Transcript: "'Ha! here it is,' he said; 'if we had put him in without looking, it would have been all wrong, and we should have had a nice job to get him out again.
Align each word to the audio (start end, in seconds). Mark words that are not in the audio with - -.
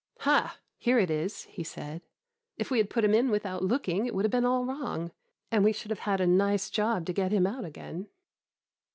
"'Ha! 0.21 0.57
here 0.79 0.97
it 0.97 1.11
is,' 1.11 1.43
he 1.43 1.63
said; 1.63 2.01
'if 2.57 2.71
we 2.71 2.79
had 2.79 2.89
put 2.89 3.03
him 3.03 3.13
in 3.13 3.29
without 3.29 3.63
looking, 3.63 4.07
it 4.07 4.15
would 4.15 4.25
have 4.25 4.31
been 4.31 4.45
all 4.45 4.65
wrong, 4.65 5.11
and 5.51 5.63
we 5.63 5.71
should 5.71 5.91
have 5.91 5.99
had 6.09 6.19
a 6.19 6.25
nice 6.25 6.71
job 6.71 7.05
to 7.05 7.13
get 7.13 7.31
him 7.31 7.45
out 7.45 7.65
again. 7.65 8.07